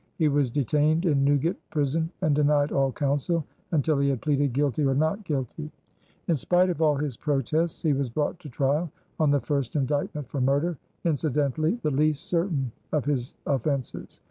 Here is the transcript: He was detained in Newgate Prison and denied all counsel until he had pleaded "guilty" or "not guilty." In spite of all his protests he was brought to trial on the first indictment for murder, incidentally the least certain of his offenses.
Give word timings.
He 0.17 0.29
was 0.29 0.49
detained 0.49 1.05
in 1.05 1.23
Newgate 1.23 1.57
Prison 1.69 2.09
and 2.21 2.33
denied 2.33 2.71
all 2.71 2.91
counsel 2.91 3.45
until 3.71 3.99
he 3.99 4.09
had 4.09 4.19
pleaded 4.19 4.51
"guilty" 4.51 4.83
or 4.83 4.95
"not 4.95 5.23
guilty." 5.25 5.71
In 6.27 6.35
spite 6.35 6.71
of 6.71 6.81
all 6.81 6.95
his 6.95 7.15
protests 7.15 7.83
he 7.83 7.93
was 7.93 8.09
brought 8.09 8.39
to 8.39 8.49
trial 8.49 8.89
on 9.19 9.29
the 9.29 9.39
first 9.41 9.75
indictment 9.75 10.27
for 10.27 10.41
murder, 10.41 10.75
incidentally 11.05 11.79
the 11.83 11.91
least 11.91 12.23
certain 12.23 12.71
of 12.91 13.05
his 13.05 13.35
offenses. 13.45 14.19